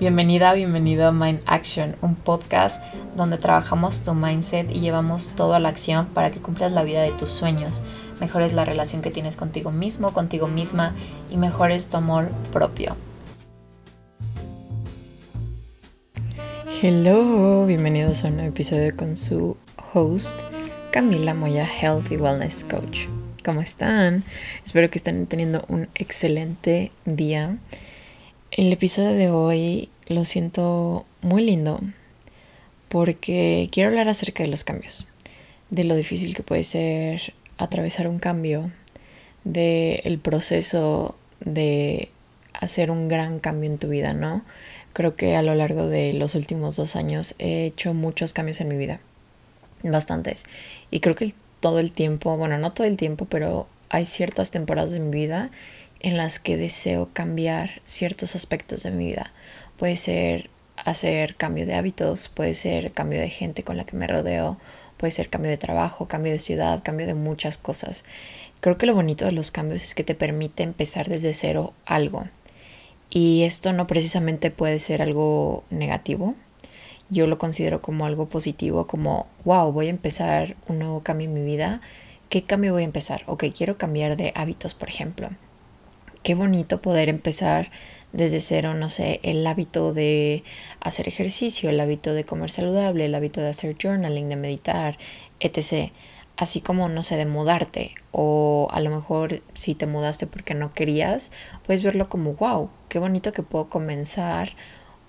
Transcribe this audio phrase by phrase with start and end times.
[0.00, 2.82] Bienvenida, bienvenido a Mind Action, un podcast
[3.16, 7.02] donde trabajamos tu mindset y llevamos todo a la acción para que cumplas la vida
[7.02, 7.82] de tus sueños,
[8.20, 10.94] mejores la relación que tienes contigo mismo, contigo misma
[11.30, 12.96] y mejores tu amor propio.
[16.82, 19.56] Hello, bienvenidos a un nuevo episodio con su
[19.92, 20.40] host
[20.90, 23.06] Camila Moya, Health y Wellness Coach.
[23.44, 24.24] ¿Cómo están?
[24.64, 27.58] Espero que estén teniendo un excelente día.
[28.50, 31.80] El episodio de hoy lo siento muy lindo
[32.88, 35.06] porque quiero hablar acerca de los cambios,
[35.70, 38.72] de lo difícil que puede ser atravesar un cambio,
[39.44, 42.10] del el proceso de
[42.52, 44.42] hacer un gran cambio en tu vida, ¿no?
[44.94, 48.66] Creo que a lo largo de los últimos dos años he hecho muchos cambios en
[48.66, 48.98] mi vida,
[49.84, 50.44] bastantes.
[50.90, 54.90] Y creo que todo el tiempo, bueno, no todo el tiempo, pero hay ciertas temporadas
[54.90, 55.52] de mi vida
[56.00, 59.32] en las que deseo cambiar ciertos aspectos de mi vida.
[59.76, 64.06] Puede ser hacer cambio de hábitos, puede ser cambio de gente con la que me
[64.06, 64.56] rodeo,
[64.96, 68.04] puede ser cambio de trabajo, cambio de ciudad, cambio de muchas cosas.
[68.60, 72.24] Creo que lo bonito de los cambios es que te permite empezar desde cero algo.
[73.10, 76.34] Y esto no precisamente puede ser algo negativo.
[77.08, 81.34] Yo lo considero como algo positivo, como, wow, voy a empezar un nuevo cambio en
[81.34, 81.80] mi vida.
[82.28, 83.24] ¿Qué cambio voy a empezar?
[83.26, 85.30] Ok, quiero cambiar de hábitos, por ejemplo
[86.22, 87.70] qué bonito poder empezar
[88.12, 90.42] desde cero, no sé, el hábito de
[90.80, 94.98] hacer ejercicio, el hábito de comer saludable, el hábito de hacer journaling, de meditar,
[95.38, 95.92] etc.
[96.36, 100.72] Así como, no sé, de mudarte o a lo mejor si te mudaste porque no
[100.72, 101.30] querías,
[101.66, 104.54] puedes verlo como, wow, qué bonito que puedo comenzar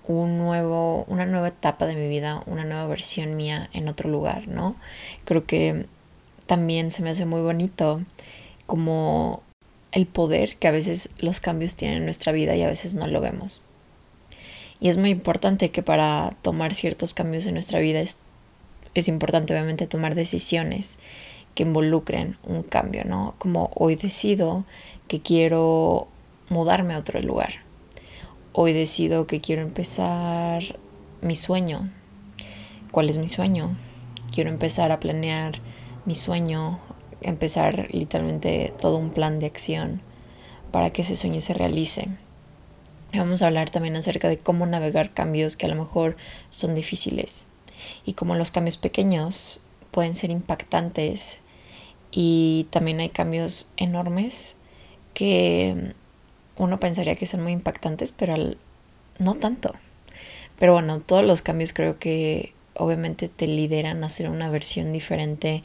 [0.06, 4.48] un nuevo, una nueva etapa de mi vida, una nueva versión mía en otro lugar,
[4.48, 4.76] ¿no?
[5.24, 5.86] Creo que
[6.46, 8.02] también se me hace muy bonito
[8.66, 9.42] como
[9.92, 13.06] el poder que a veces los cambios tienen en nuestra vida y a veces no
[13.06, 13.62] lo vemos.
[14.80, 18.16] Y es muy importante que para tomar ciertos cambios en nuestra vida es,
[18.94, 20.98] es importante obviamente tomar decisiones
[21.54, 23.34] que involucren un cambio, ¿no?
[23.38, 24.64] Como hoy decido
[25.06, 26.08] que quiero
[26.48, 27.62] mudarme a otro lugar.
[28.52, 30.62] Hoy decido que quiero empezar
[31.20, 31.90] mi sueño.
[32.90, 33.76] ¿Cuál es mi sueño?
[34.32, 35.60] Quiero empezar a planear
[36.06, 36.80] mi sueño
[37.24, 40.00] empezar literalmente todo un plan de acción
[40.70, 42.08] para que ese sueño se realice.
[43.14, 46.16] Vamos a hablar también acerca de cómo navegar cambios que a lo mejor
[46.50, 47.48] son difíciles
[48.06, 49.60] y cómo los cambios pequeños
[49.90, 51.40] pueden ser impactantes
[52.10, 54.56] y también hay cambios enormes
[55.14, 55.94] que
[56.56, 58.36] uno pensaría que son muy impactantes, pero
[59.18, 59.74] no tanto.
[60.58, 65.62] Pero bueno, todos los cambios creo que obviamente te lideran a ser una versión diferente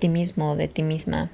[0.00, 1.30] ti mismo, de ti misma.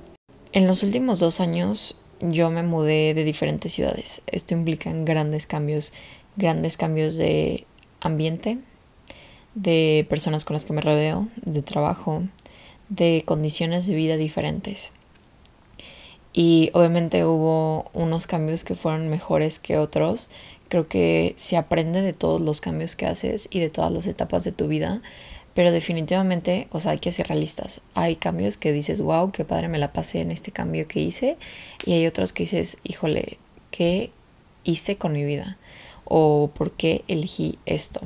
[0.52, 4.22] En los últimos dos años yo me mudé de diferentes ciudades.
[4.26, 5.92] Esto implica grandes cambios,
[6.36, 7.64] grandes cambios de
[8.00, 8.58] ambiente,
[9.54, 12.24] de personas con las que me rodeo, de trabajo,
[12.88, 14.92] de condiciones de vida diferentes.
[16.32, 20.28] Y obviamente hubo unos cambios que fueron mejores que otros.
[20.68, 24.44] Creo que se aprende de todos los cambios que haces y de todas las etapas
[24.44, 25.00] de tu vida.
[25.56, 27.80] Pero definitivamente, o sea, hay que ser realistas.
[27.94, 31.38] Hay cambios que dices, wow, qué padre me la pasé en este cambio que hice.
[31.86, 33.38] Y hay otros que dices, híjole,
[33.70, 34.10] ¿qué
[34.64, 35.56] hice con mi vida?
[36.04, 38.02] O por qué elegí esto.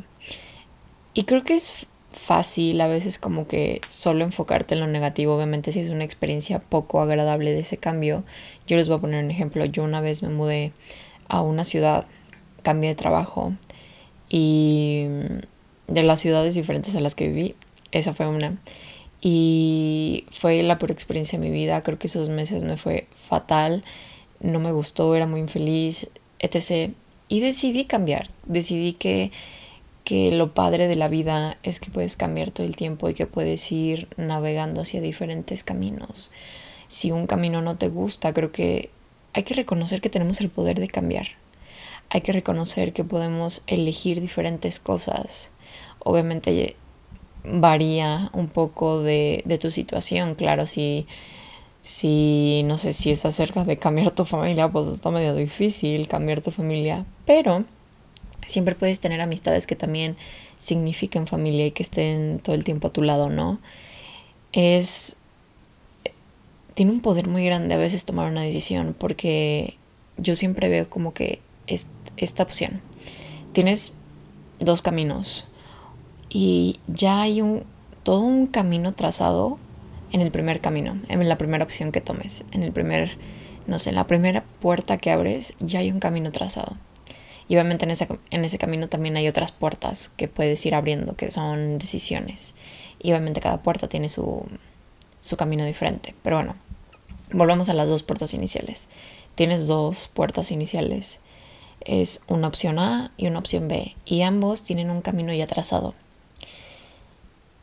[1.12, 5.34] Y creo que es fácil a veces como que solo enfocarte en lo negativo.
[5.34, 8.22] Obviamente si es una experiencia poco agradable de ese cambio.
[8.68, 9.64] Yo les voy a poner un ejemplo.
[9.64, 10.70] Yo una vez me mudé
[11.26, 12.06] a una ciudad,
[12.62, 13.54] cambié de trabajo
[14.28, 15.08] y
[15.90, 17.54] de las ciudades diferentes a las que viví,
[17.92, 18.56] esa fue una.
[19.20, 21.82] Y fue la peor experiencia de mi vida.
[21.82, 23.84] Creo que esos meses me fue fatal.
[24.38, 26.08] No me gustó, era muy infeliz,
[26.38, 26.92] etc.
[27.28, 28.30] Y decidí cambiar.
[28.46, 29.30] Decidí que,
[30.04, 33.26] que lo padre de la vida es que puedes cambiar todo el tiempo y que
[33.26, 36.30] puedes ir navegando hacia diferentes caminos.
[36.88, 38.90] Si un camino no te gusta, creo que
[39.34, 41.28] hay que reconocer que tenemos el poder de cambiar.
[42.08, 45.50] Hay que reconocer que podemos elegir diferentes cosas
[46.04, 46.76] obviamente
[47.44, 51.06] varía un poco de, tu situación, claro, si,
[51.82, 56.42] si no sé si estás cerca de cambiar tu familia, pues está medio difícil cambiar
[56.42, 57.64] tu familia, pero
[58.46, 60.16] siempre puedes tener amistades que también
[60.58, 63.58] signifiquen familia y que estén todo el tiempo a tu lado, ¿no?
[64.52, 65.16] Es
[66.74, 69.76] tiene un poder muy grande a veces tomar una decisión porque
[70.16, 72.80] yo siempre veo como que es, esta opción.
[73.52, 73.94] Tienes
[74.60, 75.46] dos caminos
[76.30, 77.64] y ya hay un,
[78.02, 79.58] todo un camino trazado
[80.12, 83.18] en el primer camino, en la primera opción que tomes, en el primer,
[83.66, 86.76] no sé, en la primera puerta que abres, ya hay un camino trazado.
[87.48, 91.16] Y obviamente en ese, en ese camino también hay otras puertas que puedes ir abriendo,
[91.16, 92.54] que son decisiones.
[93.00, 94.46] Y obviamente cada puerta tiene su,
[95.20, 96.14] su camino diferente.
[96.22, 96.54] Pero bueno,
[97.32, 98.88] volvamos a las dos puertas iniciales.
[99.34, 101.22] Tienes dos puertas iniciales.
[101.80, 103.96] Es una opción A y una opción B.
[104.04, 105.94] Y ambos tienen un camino ya trazado.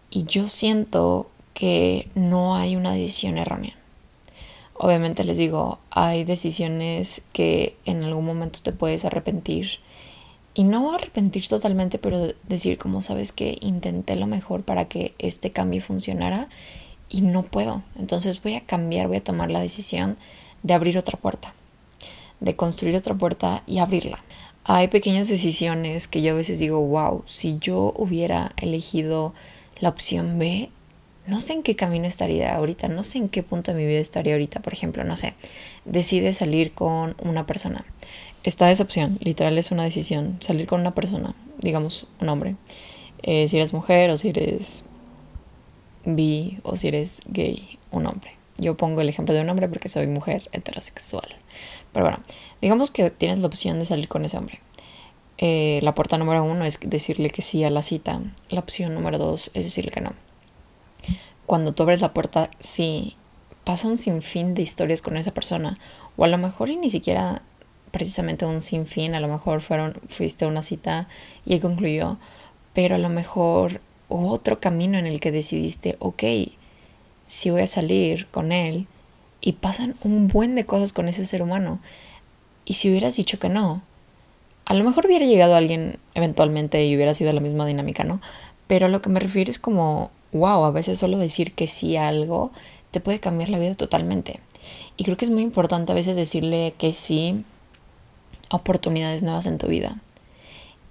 [0.09, 3.75] Y yo siento que no hay una decisión errónea.
[4.75, 9.80] Obviamente les digo, hay decisiones que en algún momento te puedes arrepentir.
[10.54, 15.51] Y no arrepentir totalmente, pero decir como sabes que intenté lo mejor para que este
[15.51, 16.48] cambio funcionara
[17.09, 17.83] y no puedo.
[17.98, 20.18] Entonces voy a cambiar, voy a tomar la decisión
[20.63, 21.54] de abrir otra puerta,
[22.39, 24.24] de construir otra puerta y abrirla.
[24.63, 29.33] Hay pequeñas decisiones que yo a veces digo, wow, si yo hubiera elegido
[29.80, 30.70] la opción B,
[31.28, 34.00] no sé en qué camino estaría ahorita, no sé en qué punto de mi vida
[34.00, 34.62] estaría ahorita.
[34.62, 35.34] Por ejemplo, no sé,
[35.86, 37.86] decide salir con una persona.
[38.44, 42.56] Está esa opción, literal es una decisión, salir con una persona, digamos un hombre.
[43.24, 44.86] Eh, si eres mujer o si eres
[46.06, 48.32] bi o si eres gay, un hombre.
[48.58, 51.28] Yo pongo el ejemplo de un hombre porque soy mujer heterosexual.
[51.92, 52.20] Pero bueno,
[52.62, 54.62] digamos que tienes la opción de salir con ese hombre.
[55.38, 58.22] Eh, la puerta número uno es decirle que sí a la cita.
[58.50, 60.13] La opción número dos es decirle que no.
[61.45, 63.16] Cuando tú abres la puerta, sí,
[63.63, 65.80] pasa un sinfín de historias con esa persona.
[66.18, 67.42] O a lo mejor y ni siquiera
[67.92, 71.07] precisamente un sinfín, a lo mejor fueron, fuiste a una cita
[71.45, 72.18] y concluyó.
[72.74, 76.24] Pero a lo mejor otro camino en el que decidiste, ok,
[77.28, 78.88] si voy a salir con él
[79.42, 81.80] y pasan un buen de cosas con ese ser humano.
[82.66, 83.81] Y si hubieras dicho que no,
[84.68, 88.19] a lo mejor hubiera llegado alguien eventualmente y hubiera sido la misma dinámica, ¿no?
[88.68, 91.96] Pero a lo que me refiero es como, wow, a veces solo decir que sí
[91.96, 92.52] a algo
[92.92, 94.42] te puede cambiar la vida totalmente.
[94.98, 97.46] Y creo que es muy importante a veces decirle que sí
[98.50, 100.02] a oportunidades nuevas en tu vida.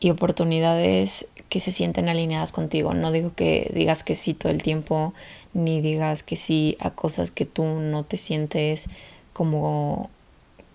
[0.00, 2.94] Y oportunidades que se sienten alineadas contigo.
[2.94, 5.12] No digo que digas que sí todo el tiempo,
[5.52, 8.88] ni digas que sí a cosas que tú no te sientes
[9.34, 10.08] como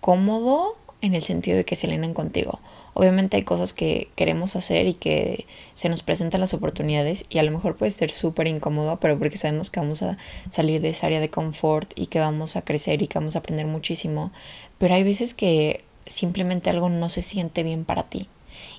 [0.00, 2.60] cómodo en el sentido de que se alinean contigo.
[2.94, 7.42] Obviamente hay cosas que queremos hacer y que se nos presentan las oportunidades y a
[7.42, 10.18] lo mejor puede ser súper incómodo, pero porque sabemos que vamos a
[10.50, 13.40] salir de esa área de confort y que vamos a crecer y que vamos a
[13.40, 14.30] aprender muchísimo.
[14.78, 18.28] Pero hay veces que simplemente algo no se siente bien para ti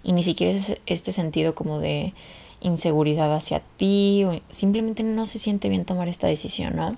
[0.03, 2.13] y ni siquiera es este sentido como de
[2.61, 6.97] inseguridad hacia ti, o simplemente no se siente bien tomar esta decisión, ¿no?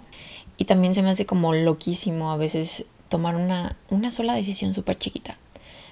[0.57, 4.97] Y también se me hace como loquísimo a veces tomar una, una sola decisión súper
[4.97, 5.38] chiquita.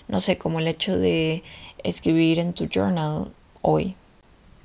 [0.07, 1.43] No sé, como el hecho de
[1.83, 3.95] escribir en tu journal hoy.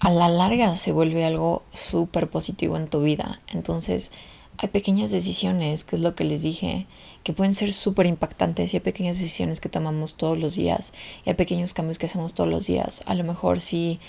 [0.01, 3.41] A la larga se vuelve algo súper positivo en tu vida.
[3.49, 4.13] Entonces,
[4.59, 6.87] hay pequeñas decisiones, que es lo que les dije,
[7.23, 10.93] que pueden ser súper impactantes y hay pequeñas decisiones que tomamos todos los días
[11.25, 13.05] y hay pequeños cambios que hacemos todos los días.
[13.07, 14.01] A lo mejor si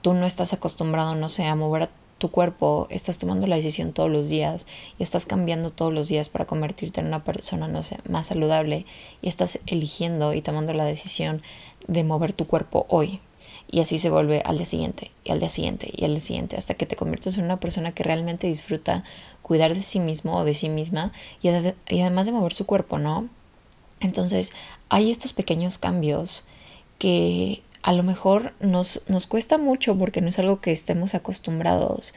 [0.00, 1.90] tú no estás acostumbrado, no sé, a mover
[2.20, 4.66] tu cuerpo, estás tomando la decisión todos los días
[4.98, 8.84] y estás cambiando todos los días para convertirte en una persona, no sé, más saludable
[9.22, 11.42] y estás eligiendo y tomando la decisión
[11.88, 13.20] de mover tu cuerpo hoy.
[13.70, 16.56] Y así se vuelve al día siguiente, y al día siguiente, y al día siguiente,
[16.56, 19.02] hasta que te conviertes en una persona que realmente disfruta
[19.40, 21.12] cuidar de sí mismo o de sí misma
[21.42, 23.28] y, y además de mover su cuerpo, ¿no?
[24.00, 24.52] Entonces,
[24.90, 26.44] hay estos pequeños cambios
[26.98, 32.14] que a lo mejor nos, nos cuesta mucho porque no es algo que estemos acostumbrados,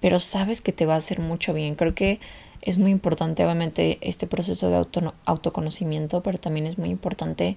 [0.00, 1.74] pero sabes que te va a hacer mucho bien.
[1.74, 2.20] Creo que
[2.62, 7.56] es muy importante, obviamente, este proceso de auto, autoconocimiento, pero también es muy importante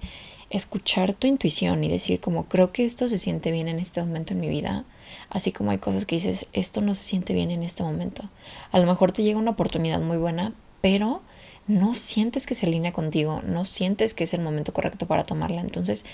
[0.50, 4.32] escuchar tu intuición y decir como creo que esto se siente bien en este momento
[4.32, 4.84] en mi vida,
[5.30, 8.28] así como hay cosas que dices, esto no se siente bien en este momento.
[8.72, 11.22] A lo mejor te llega una oportunidad muy buena, pero
[11.68, 15.60] no sientes que se alinea contigo, no sientes que es el momento correcto para tomarla.
[15.60, 16.04] Entonces,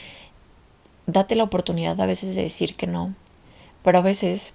[1.13, 3.15] date la oportunidad a veces de decir que no,
[3.83, 4.55] pero a veces,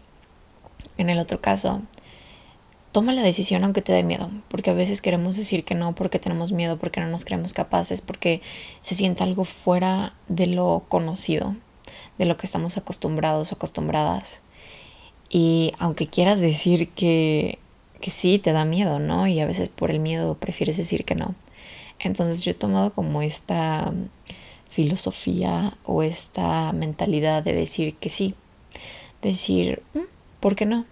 [0.97, 1.81] en el otro caso,
[2.91, 6.19] toma la decisión aunque te dé miedo, porque a veces queremos decir que no porque
[6.19, 8.41] tenemos miedo, porque no nos creemos capaces, porque
[8.81, 11.55] se siente algo fuera de lo conocido,
[12.17, 14.41] de lo que estamos acostumbrados o acostumbradas.
[15.29, 17.59] Y aunque quieras decir que,
[18.01, 19.27] que sí, te da miedo, ¿no?
[19.27, 21.35] Y a veces por el miedo prefieres decir que no.
[21.99, 23.93] Entonces yo he tomado como esta
[24.69, 28.35] filosofía o esta mentalidad de decir que sí,
[29.21, 29.99] decir, mm,
[30.39, 30.85] ¿por qué no?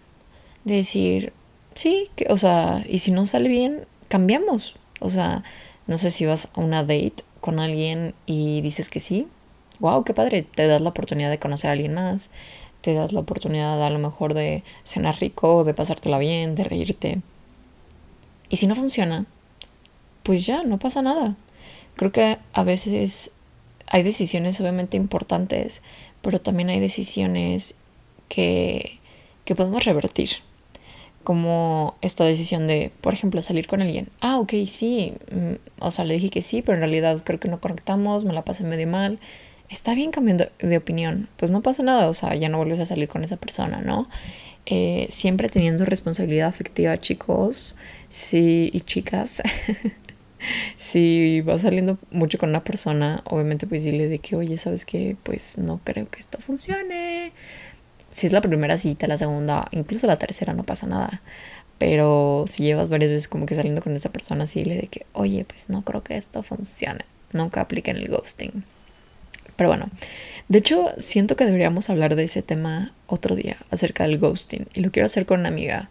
[0.63, 1.34] De decir,
[1.75, 4.75] sí, que, o sea, y si no sale bien, cambiamos.
[5.00, 5.44] O sea,
[5.88, 9.27] no sé si vas a una date con alguien y dices que sí.
[9.79, 12.32] Wow, qué padre, te das la oportunidad de conocer a alguien más,
[12.82, 17.22] te das la oportunidad a lo mejor de cenar rico, de pasártela bien, de reírte.
[18.50, 19.25] Y si no funciona,
[20.24, 21.36] pues ya, no pasa nada.
[21.96, 23.35] Creo que a veces
[23.88, 25.82] hay decisiones obviamente importantes,
[26.22, 27.75] pero también hay decisiones
[28.30, 29.00] que,
[29.46, 30.30] que podemos revertir.
[31.24, 34.10] Como esta decisión de, por ejemplo, salir con alguien.
[34.22, 35.13] Ah, ok, sí.
[35.32, 38.34] Mm, o sea, le dije que sí, pero en realidad creo que no conectamos, me
[38.34, 39.20] la pasé medio mal.
[39.70, 41.27] Está bien cambiando de opinión.
[41.38, 44.08] Pues no pasa nada, o sea, ya no vuelves a salir con esa persona, ¿no?
[44.68, 47.75] Eh, siempre teniendo responsabilidad afectiva, chicos
[48.10, 49.42] sí, y chicas.
[50.75, 55.15] si vas saliendo mucho con una persona, obviamente pues dile de que, oye, ¿sabes qué?
[55.24, 57.32] Pues no creo que esto funcione.
[58.10, 61.22] Si es la primera cita, la segunda, incluso la tercera, no pasa nada.
[61.77, 65.06] Pero si llevas varias veces como que saliendo con esa persona, sí dile de que,
[65.13, 67.06] oye, pues no creo que esto funcione.
[67.34, 68.63] Nunca apliquen el ghosting.
[69.56, 69.89] Pero bueno,
[70.48, 74.68] de hecho, siento que deberíamos hablar de ese tema otro día, acerca del ghosting.
[74.74, 75.89] Y lo quiero hacer con una amiga,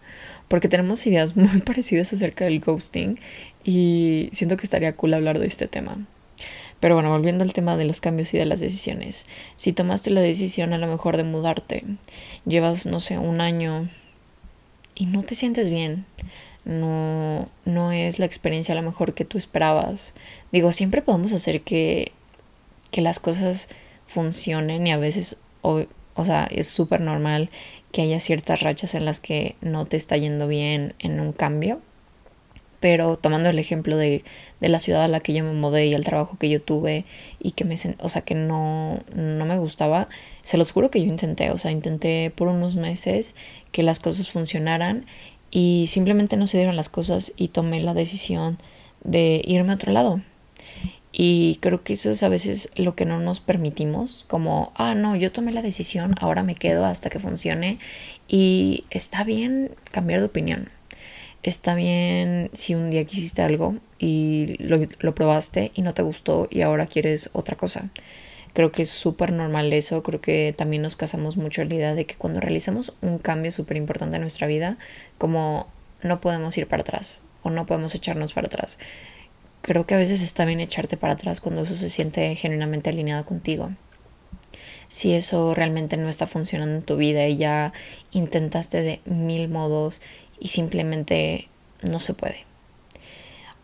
[0.48, 3.18] porque tenemos ideas muy parecidas acerca del ghosting
[3.64, 6.06] y siento que estaría cool hablar de este tema.
[6.80, 9.26] Pero bueno, volviendo al tema de los cambios y de las decisiones.
[9.56, 11.84] Si tomaste la decisión a lo mejor de mudarte,
[12.44, 13.88] llevas, no sé, un año
[14.94, 16.04] y no te sientes bien,
[16.64, 20.12] no, no es la experiencia a lo mejor que tú esperabas.
[20.52, 22.12] Digo, siempre podemos hacer que,
[22.90, 23.68] que las cosas
[24.06, 25.84] funcionen y a veces, o,
[26.14, 27.50] o sea, es súper normal
[27.94, 31.80] que haya ciertas rachas en las que no te está yendo bien en un cambio
[32.84, 34.24] pero tomando el ejemplo de,
[34.60, 37.06] de, la ciudad a la que yo me mudé y el trabajo que yo tuve
[37.40, 40.10] y que me, o sea, que no, no me gustaba,
[40.42, 43.36] se los juro que yo intenté, o sea, intenté por unos meses
[43.72, 45.06] que las cosas funcionaran
[45.50, 48.58] y simplemente no se dieron las cosas y tomé la decisión
[49.02, 50.20] de irme a otro lado.
[51.16, 55.14] Y creo que eso es a veces lo que no nos permitimos, como, ah, no,
[55.14, 57.78] yo tomé la decisión, ahora me quedo hasta que funcione
[58.26, 60.70] y está bien cambiar de opinión
[61.44, 66.62] está bien si un día quisiste algo y lo, probaste y no te gustó y
[66.62, 67.90] ahora quieres otra cosa.
[68.54, 71.94] Creo que es súper normal eso, creo que también nos casamos mucho en la idea
[71.94, 74.78] de que cuando realizamos un cambio súper importante en nuestra vida,
[75.18, 75.68] como
[76.02, 78.78] no podemos ir para atrás o no podemos echarnos para atrás.
[79.64, 83.24] Creo que a veces está bien echarte para atrás cuando eso se siente genuinamente alineado
[83.24, 83.70] contigo.
[84.90, 87.72] Si eso realmente no está funcionando en tu vida y ya
[88.10, 90.02] intentaste de mil modos
[90.38, 91.48] y simplemente
[91.80, 92.44] no se puede.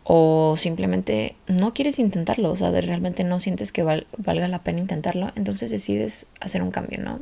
[0.03, 5.31] O simplemente no quieres intentarlo, o sea, realmente no sientes que valga la pena intentarlo,
[5.35, 7.19] entonces decides hacer un cambio, ¿no?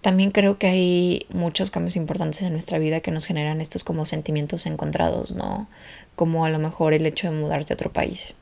[0.00, 4.06] También creo que hay muchos cambios importantes en nuestra vida que nos generan estos como
[4.06, 5.68] sentimientos encontrados, ¿no?
[6.14, 8.34] Como a lo mejor el hecho de mudarte a otro país.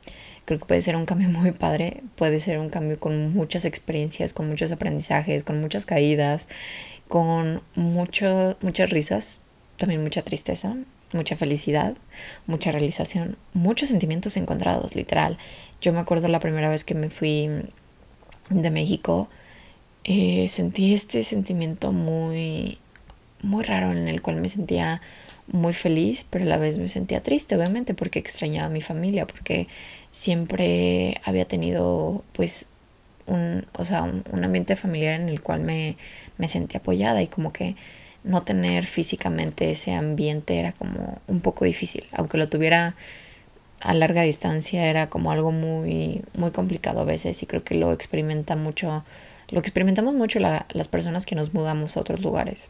[0.45, 4.33] Creo que puede ser un cambio muy padre, puede ser un cambio con muchas experiencias,
[4.33, 6.47] con muchos aprendizajes, con muchas caídas,
[7.07, 9.41] con mucho, muchas risas,
[9.77, 10.77] también mucha tristeza,
[11.11, 11.95] mucha felicidad,
[12.45, 15.37] mucha realización, muchos sentimientos encontrados, literal.
[15.81, 17.49] Yo me acuerdo la primera vez que me fui
[18.49, 19.27] de México,
[20.03, 22.77] eh, sentí este sentimiento muy,
[23.41, 25.01] muy raro en el cual me sentía
[25.47, 29.25] muy feliz, pero a la vez me sentía triste, obviamente, porque extrañaba a mi familia,
[29.25, 29.67] porque
[30.09, 32.67] siempre había tenido, pues,
[33.25, 35.97] un, o sea, un, ambiente familiar en el cual me,
[36.37, 37.75] me sentí apoyada y como que
[38.23, 42.95] no tener físicamente ese ambiente era como un poco difícil, aunque lo tuviera
[43.81, 47.93] a larga distancia era como algo muy muy complicado a veces y creo que lo
[47.93, 49.03] experimenta mucho
[49.49, 52.69] lo experimentamos mucho las personas que nos mudamos a otros lugares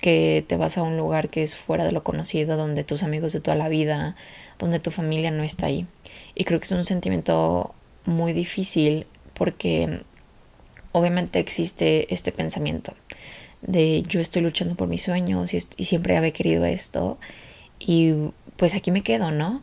[0.00, 3.32] que te vas a un lugar que es fuera de lo conocido donde tus amigos
[3.32, 4.16] de toda la vida
[4.58, 5.86] donde tu familia no está ahí
[6.34, 10.02] y creo que es un sentimiento muy difícil porque
[10.92, 12.94] obviamente existe este pensamiento
[13.62, 17.18] de yo estoy luchando por mis sueños y, siempre había querido esto
[17.78, 18.12] y
[18.56, 19.62] pues aquí me quedo, ¿no?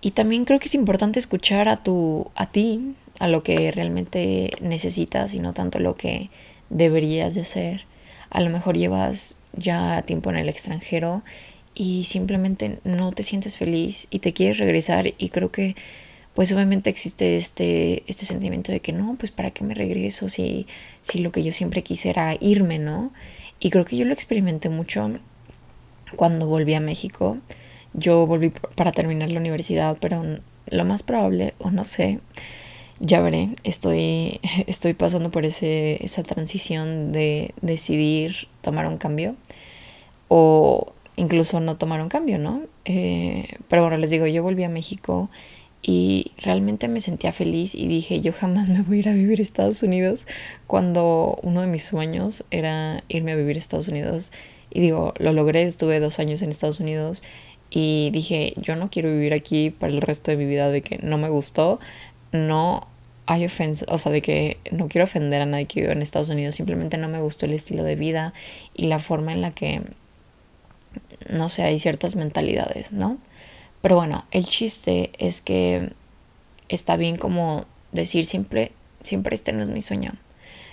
[0.00, 4.50] Y también creo que es importante escuchar a tu a ti, a lo que realmente
[4.60, 6.28] necesitas y no tanto lo que
[6.70, 7.84] deberías de hacer.
[8.30, 11.22] A lo mejor llevas ya tiempo en el extranjero
[11.72, 15.76] y simplemente no te sientes feliz y te quieres regresar y creo que
[16.34, 20.66] pues obviamente existe este, este sentimiento de que no, pues para qué me regreso si,
[21.02, 23.12] si lo que yo siempre quise era irme, ¿no?
[23.60, 25.12] Y creo que yo lo experimenté mucho
[26.16, 27.38] cuando volví a México.
[27.94, 32.18] Yo volví para terminar la universidad, pero lo más probable, o no sé,
[33.00, 39.36] ya veré, estoy, estoy pasando por ese, esa transición de decidir tomar un cambio
[40.28, 42.62] o incluso no tomar un cambio, ¿no?
[42.84, 45.28] Eh, pero bueno, les digo, yo volví a México
[45.82, 49.40] y realmente me sentía feliz y dije, yo jamás me voy a ir a vivir
[49.40, 50.26] a Estados Unidos
[50.66, 54.32] cuando uno de mis sueños era irme a vivir a Estados Unidos.
[54.70, 57.22] Y digo, lo logré, estuve dos años en Estados Unidos
[57.68, 60.98] y dije, yo no quiero vivir aquí para el resto de mi vida, de que
[60.98, 61.80] no me gustó,
[62.32, 62.88] no,
[63.26, 66.28] hay ofensa, o sea, de que no quiero ofender a nadie que vive en Estados
[66.28, 68.32] Unidos, simplemente no me gustó el estilo de vida
[68.74, 69.82] y la forma en la que,
[71.28, 73.18] no sé, hay ciertas mentalidades, ¿no?
[73.80, 75.92] Pero bueno, el chiste es que
[76.68, 78.72] está bien como decir siempre,
[79.02, 80.12] siempre este no es mi sueño.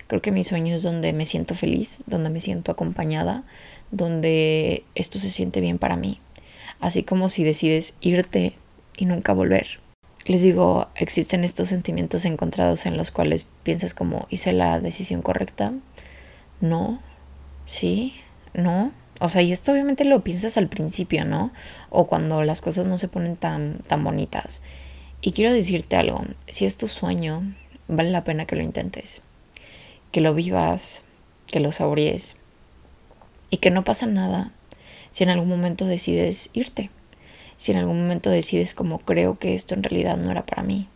[0.07, 3.43] Creo que mi sueño es donde me siento feliz, donde me siento acompañada,
[3.91, 6.19] donde esto se siente bien para mí.
[6.79, 8.53] Así como si decides irte
[8.97, 9.79] y nunca volver
[10.29, 15.73] les digo, existen estos sentimientos encontrados en los cuales piensas como hice la decisión correcta.
[16.61, 16.99] No,
[17.65, 18.13] sí,
[18.53, 18.91] no.
[19.19, 21.51] O sea, y esto obviamente lo piensas al principio, ¿no?
[21.89, 24.61] O cuando las cosas no se ponen tan, tan bonitas.
[25.19, 27.55] Y quiero decirte algo, si es tu sueño,
[27.87, 29.23] vale la pena que lo intentes.
[30.11, 31.05] Que lo vivas,
[31.47, 32.37] que lo saborees.
[33.49, 34.51] Y que no pasa nada
[35.09, 36.91] si en algún momento decides irte
[37.59, 40.87] si en algún momento decides como creo que esto en realidad no era para mí.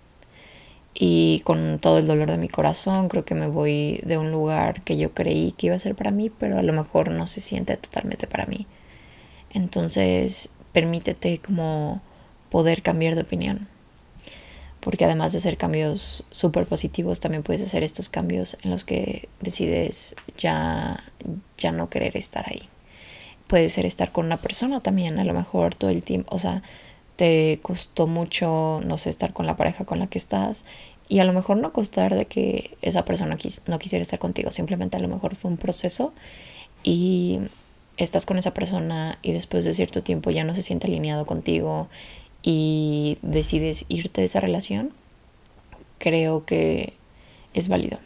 [0.94, 4.82] Y con todo el dolor de mi corazón, creo que me voy de un lugar
[4.84, 7.42] que yo creí que iba a ser para mí, pero a lo mejor no se
[7.42, 8.66] siente totalmente para mí.
[9.52, 12.02] Entonces, permítete como
[12.50, 13.68] poder cambiar de opinión.
[14.80, 19.28] Porque además de hacer cambios súper positivos, también puedes hacer estos cambios en los que
[19.42, 21.04] decides ya,
[21.58, 22.70] ya no querer estar ahí
[23.54, 26.64] puede ser estar con una persona también, a lo mejor todo el tiempo, o sea,
[27.18, 30.66] te costó mucho, no sé, estar con la pareja con la que estás
[31.08, 34.98] y a lo mejor no costar de que esa persona no quisiera estar contigo, simplemente
[34.98, 36.14] a lo mejor fue un proceso
[36.82, 37.42] y
[37.98, 41.90] estás con esa persona y después de cierto tiempo ya no se siente alineado contigo
[42.42, 44.94] y decides irte de esa relación,
[46.00, 46.94] creo que
[47.54, 48.00] es válido.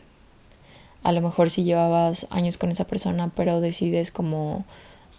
[1.03, 4.65] A lo mejor si llevabas años con esa persona, pero decides como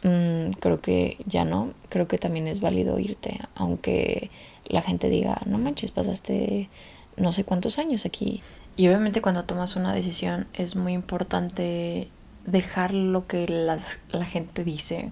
[0.02, 4.31] Mm, creo que ya no, creo que también es válido irte, aunque
[4.67, 6.69] la gente diga, no manches, pasaste
[7.17, 8.43] no sé cuántos años aquí.
[8.76, 12.09] Y obviamente cuando tomas una decisión es muy importante
[12.47, 15.11] dejar lo que las, la gente dice,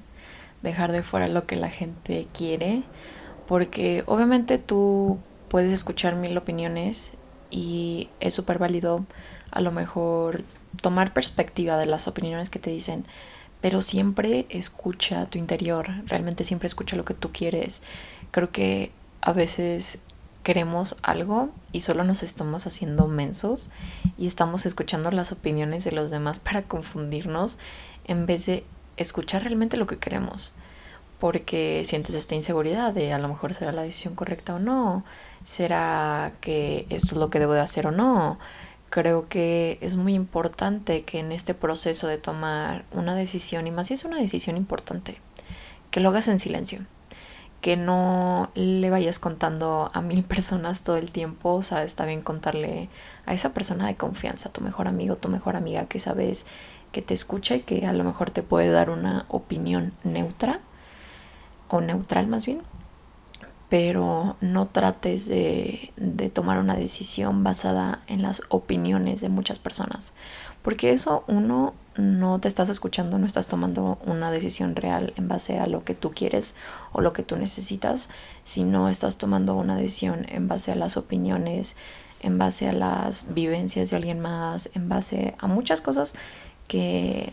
[0.63, 2.83] dejar de fuera lo que la gente quiere,
[3.49, 7.15] porque obviamente tú puedes escuchar mil opiniones
[7.51, 9.05] y es súper válido
[9.51, 10.45] a lo mejor
[10.81, 13.05] tomar perspectiva de las opiniones que te dicen,
[13.61, 17.83] pero siempre escucha tu interior, realmente siempre escucha lo que tú quieres.
[18.31, 19.99] Creo que a veces
[20.47, 23.71] queremos algo y solo nos estamos haciendo mensos
[24.17, 27.59] y estamos escuchando las opiniones de los demás para confundirnos
[28.07, 28.65] en vez de
[28.97, 30.55] escuchar realmente lo que queremos.
[31.19, 35.05] Porque sientes esta inseguridad de a lo mejor será la decisión correcta o no,
[35.43, 38.39] será que esto es lo que debo de hacer o no,
[38.91, 43.89] creo que es muy importante que en este proceso de tomar una decisión, y más
[43.89, 45.21] si es una decisión importante,
[45.91, 46.81] que lo hagas en silencio,
[47.61, 52.21] que no le vayas contando a mil personas todo el tiempo, o sea, está bien
[52.21, 52.89] contarle
[53.27, 56.47] a esa persona de confianza, tu mejor amigo, tu mejor amiga, que sabes
[56.93, 60.61] que te escucha y que a lo mejor te puede dar una opinión neutra,
[61.69, 62.63] o neutral más bien,
[63.69, 65.93] pero no trates de,
[66.33, 70.13] tomar una decisión basada en las opiniones de muchas personas,
[70.63, 75.59] porque eso uno no te estás escuchando, no estás tomando una decisión real en base
[75.59, 76.55] a lo que tú quieres
[76.93, 78.11] o lo que tú necesitas,
[78.45, 81.77] sino estás tomando una decisión en base a las opiniones,
[82.21, 86.15] en base a las vivencias de alguien más, en base a muchas cosas
[86.69, 87.33] que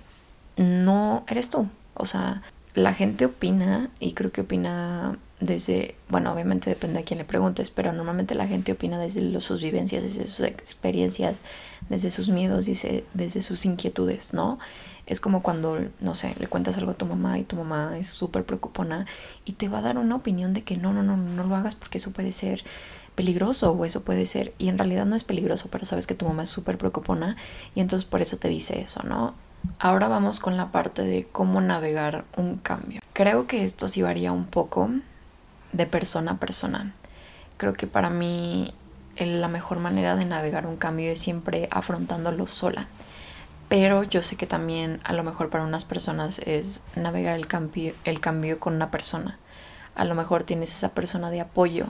[0.56, 1.68] no eres tú.
[1.96, 2.42] O sea,
[2.74, 7.70] la gente opina y creo que opina desde, bueno, obviamente depende a quién le preguntes,
[7.70, 11.44] pero normalmente la gente opina desde sus vivencias, desde sus experiencias,
[11.90, 14.58] desde sus miedos, desde, desde sus inquietudes, ¿no?
[15.06, 18.08] Es como cuando, no sé, le cuentas algo a tu mamá y tu mamá es
[18.08, 19.06] súper preocupona
[19.44, 21.76] y te va a dar una opinión de que no, no, no, no lo hagas
[21.76, 22.64] porque eso puede ser
[23.16, 26.26] peligroso o eso puede ser, y en realidad no es peligroso, pero sabes que tu
[26.26, 27.36] mamá es súper preocupona
[27.76, 29.36] y entonces por eso te dice eso, ¿no?
[29.80, 33.02] Ahora vamos con la parte de cómo navegar un cambio.
[33.14, 34.90] Creo que esto sí varía un poco
[35.72, 36.94] de persona a persona.
[37.58, 38.74] Creo que para mí
[39.18, 42.88] la mejor manera de navegar un cambio es siempre afrontándolo sola.
[43.70, 47.94] Pero yo sé que también a lo mejor para unas personas es navegar el cambio,
[48.04, 49.38] el cambio con una persona.
[49.96, 51.88] A lo mejor tienes esa persona de apoyo,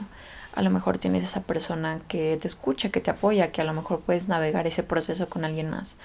[0.54, 3.72] a lo mejor tienes esa persona que te escucha, que te apoya, que a lo
[3.72, 5.96] mejor puedes navegar ese proceso con alguien más.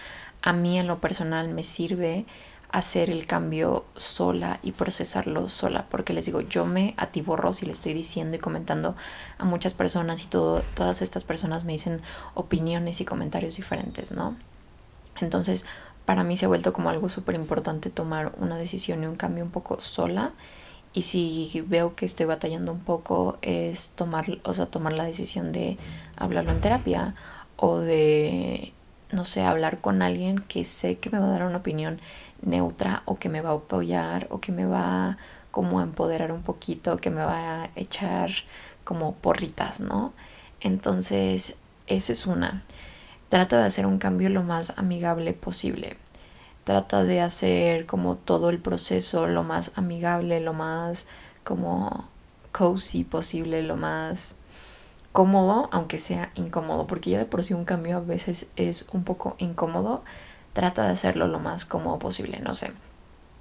[0.41, 2.25] A mí en lo personal me sirve
[2.71, 7.71] hacer el cambio sola y procesarlo sola, porque les digo, yo me atiborro si le
[7.71, 8.95] estoy diciendo y comentando
[9.37, 12.01] a muchas personas y todo, todas estas personas me dicen
[12.35, 14.37] opiniones y comentarios diferentes, ¿no?
[15.19, 15.65] Entonces,
[16.05, 19.43] para mí se ha vuelto como algo súper importante tomar una decisión y un cambio
[19.43, 20.31] un poco sola.
[20.93, 25.51] Y si veo que estoy batallando un poco, es tomar, o sea, tomar la decisión
[25.51, 25.77] de
[26.15, 27.15] hablarlo en terapia
[27.57, 28.73] o de,
[29.11, 31.99] no sé, hablar con alguien que sé que me va a dar una opinión
[32.41, 35.17] neutra o que me va a apoyar o que me va
[35.51, 38.31] como a empoderar un poquito, que me va a echar
[38.83, 40.13] como porritas, ¿no?
[40.61, 41.55] Entonces,
[41.87, 42.63] esa es una.
[43.29, 45.97] Trata de hacer un cambio lo más amigable posible.
[46.63, 51.07] Trata de hacer como todo el proceso lo más amigable, lo más
[51.43, 52.09] como
[52.51, 54.35] cozy posible, lo más
[55.19, 59.03] cómodo, aunque sea incómodo, porque ya de por sí un cambio a veces es un
[59.03, 60.01] poco incómodo,
[60.53, 62.71] trata de hacerlo lo más cómodo posible, no sé.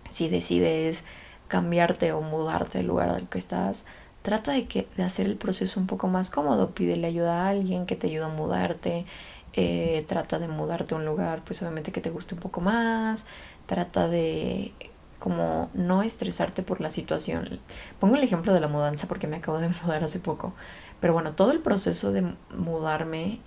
[0.09, 1.05] Si decides
[1.47, 3.85] cambiarte o mudarte del lugar al que estás,
[4.23, 7.87] trata de, que, de hacer el proceso un poco más cómodo, pídele ayuda a alguien
[7.87, 9.07] que te ayude a mudarte,
[9.53, 13.25] eh, trata de mudarte a un lugar, pues obviamente que te guste un poco más,
[13.67, 14.73] trata de
[15.19, 17.61] como no estresarte por la situación.
[17.99, 20.55] Pongo el ejemplo de la mudanza porque me acabo de mudar hace poco.
[21.01, 23.41] Pero bueno, todo el proceso de mudarme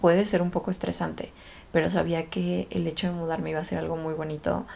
[0.00, 1.32] puede ser un poco estresante,
[1.72, 4.66] pero sabía que el hecho de mudarme iba a ser algo muy bonito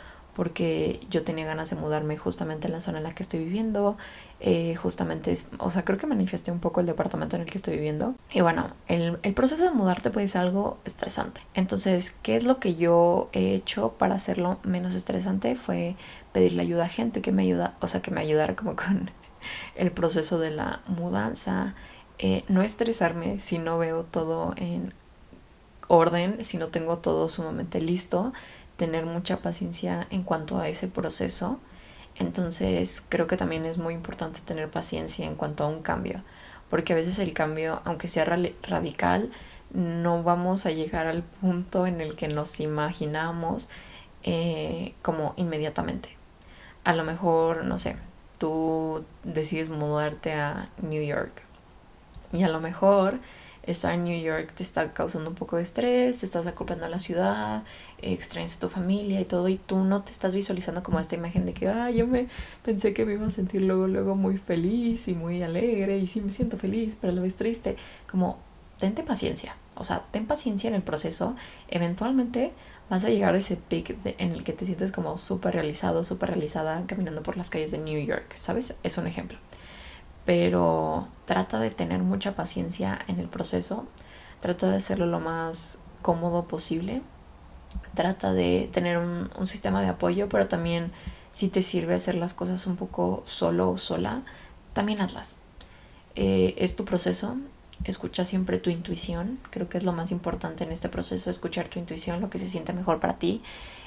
[0.41, 3.99] porque yo tenía ganas de mudarme justamente en la zona en la que estoy viviendo,
[4.41, 7.75] eh, justamente, o sea, creo que manifesté un poco el departamento en el que estoy
[7.75, 8.15] viviendo.
[8.33, 11.43] Y bueno, el, el proceso de mudarte puede ser algo estresante.
[11.53, 15.57] Entonces, ¿qué es lo que yo he hecho para hacerlo menos estresante?
[15.57, 15.95] Fue
[16.33, 19.11] pedirle ayuda a gente que me ayuda, o sea, que me ayudara como con
[19.75, 21.75] el proceso de la mudanza,
[22.17, 24.95] eh, no estresarme si no veo todo en
[25.91, 28.33] orden, si no tengo todo sumamente listo,
[28.81, 31.61] tener mucha paciencia en cuanto a ese proceso.
[32.15, 36.23] Entonces creo que también es muy importante tener paciencia en cuanto a un cambio,
[36.71, 39.31] porque a veces el cambio, aunque sea radical,
[39.75, 43.69] no vamos a llegar al punto en el que nos imaginamos
[44.23, 46.17] eh, como inmediatamente.
[46.85, 47.97] A lo mejor, no sé,
[48.39, 51.43] tú decides mudarte a New York
[52.33, 53.21] y a lo mejor
[53.65, 56.89] estar en New York te está causando un poco de estrés, te estás acoplando a
[56.89, 57.65] la ciudad,
[58.01, 61.45] extrañas a tu familia y todo, y tú no te estás visualizando como esta imagen
[61.47, 62.29] de que, ah, yo me
[62.65, 66.21] pensé que me iba a sentir luego, luego muy feliz y muy alegre, y sí
[66.21, 67.77] me siento feliz, pero a la vez triste.
[68.11, 68.39] Como,
[68.79, 71.37] tente paciencia, o sea, ten paciencia en el proceso,
[71.69, 72.53] eventualmente
[72.89, 76.31] vas a llegar a ese pic en el que te sientes como súper realizado, súper
[76.31, 78.77] realizada caminando por las calles de New York, ¿sabes?
[78.83, 79.39] Es un ejemplo
[80.31, 83.87] pero trata de tener mucha paciencia en el proceso,
[84.41, 87.03] trata de hacerlo lo más cómodo posible,
[87.97, 90.93] trata de tener un, sistema de apoyo, pero también
[91.33, 94.23] si te sirve hacer las cosas un poco solo o sola,
[94.73, 95.41] también hazlas.
[96.15, 97.37] Eh, es tu proceso,
[97.83, 101.81] escucha siempre tu intuición, creo que es lo más importante en este proceso, escuchar tu
[101.81, 103.43] intuición, lo que se siente mejor para ti,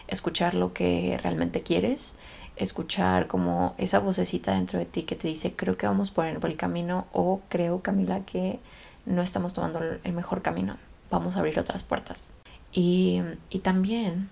[0.10, 2.16] escuchar lo que realmente quieres
[2.56, 6.58] escuchar como esa vocecita dentro de ti que te dice creo que vamos por el,
[6.58, 8.60] camino o creo Camila que
[9.06, 10.78] no estamos tomando el mejor camino,
[11.10, 12.32] vamos a abrir otras puertas.
[12.72, 14.30] Y, y también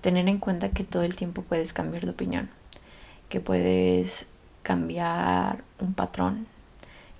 [0.00, 2.48] tener en cuenta que todo el tiempo puedes cambiar de opinión,
[3.28, 4.26] que puedes
[4.62, 6.46] cambiar un patrón,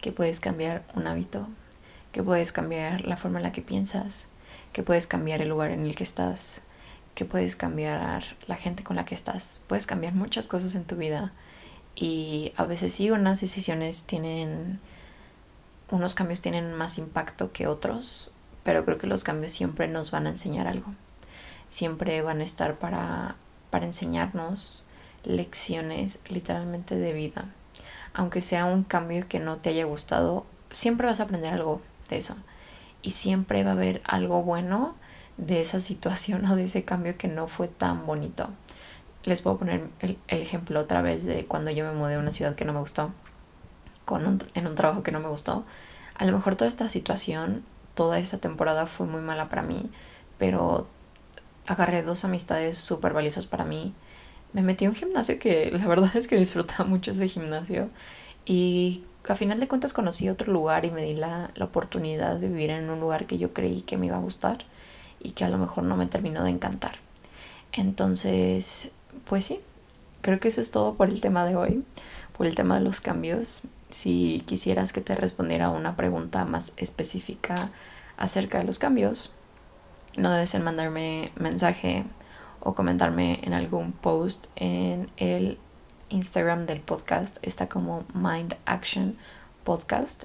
[0.01, 1.49] que puedes cambiar un hábito,
[2.13, 4.29] que puedes cambiar la forma en la que piensas,
[4.73, 6.63] que puedes cambiar el lugar en el que estás,
[7.19, 10.95] que puedes cambiar la gente con la que estás, puedes cambiar muchas cosas en tu
[10.95, 11.33] vida
[11.97, 14.79] y a veces sí unas decisiones tienen,
[15.91, 18.31] unos cambios tienen más impacto que otros,
[18.63, 20.95] pero creo que los cambios siempre nos van a enseñar algo,
[21.67, 23.35] siempre van a estar para,
[23.71, 24.85] para enseñarnos
[25.25, 27.47] lecciones literalmente de vida.
[28.15, 32.19] Aunque sea un cambio que no te haya gustado, siempre vas a aprender algo de
[32.19, 32.37] eso.
[33.03, 34.95] Y siempre va a haber algo bueno
[35.39, 38.51] de esa situación o de ese cambio que no fue tan bonito.
[39.25, 42.57] Les puedo poner el, ejemplo otra vez de cuando yo me mudé a una ciudad
[42.57, 43.13] que no me gustó,
[44.05, 45.65] con en un trabajo que no me gustó.
[46.17, 49.91] A lo mejor toda esta situación, toda esta temporada fue muy mala para mí,
[50.39, 50.89] pero
[51.67, 53.95] agarré dos amistades súper valiosas para mí.
[54.53, 57.91] Me metí a un gimnasio que la verdad es que disfrutaba mucho ese gimnasio
[58.45, 62.49] y a final de cuentas conocí otro lugar y me di la, la oportunidad de
[62.49, 64.65] vivir en un lugar que yo creí que me iba a gustar
[65.21, 66.97] y que a lo mejor no me terminó de encantar.
[67.73, 68.91] Entonces,
[69.25, 69.61] pues sí,
[70.21, 71.85] creo que eso es todo por el tema de hoy,
[72.37, 73.63] por el tema de los cambios.
[73.91, 77.71] Si quisieras que te respondiera una pregunta más específica
[78.17, 79.33] acerca de los cambios,
[80.17, 82.05] no debes en mandarme mensaje
[82.61, 85.59] o comentarme en algún post en el
[86.09, 87.39] Instagram del podcast.
[87.43, 89.17] Está como Mind Action
[89.65, 90.25] Podcast.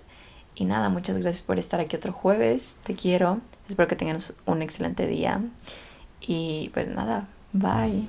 [0.56, 2.78] Y nada, muchas gracias por estar aquí otro jueves.
[2.84, 3.42] Te quiero.
[3.68, 5.42] Espero que tengan un excelente día.
[6.22, 8.04] Y pues nada, bye.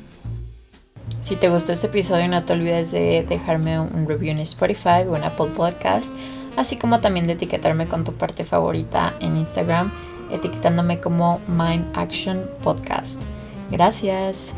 [1.20, 5.16] Si te gustó este episodio, no te olvides de dejarme un review en Spotify o
[5.16, 6.14] en Apple Podcast,
[6.56, 9.92] así como también de etiquetarme con tu parte favorita en Instagram.
[10.30, 13.22] etiquetándome como Mind Action Podcast.
[13.70, 14.54] Gracias.